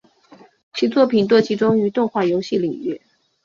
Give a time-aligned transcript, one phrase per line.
[0.73, 2.99] 其作品多集中于动画游戏领域。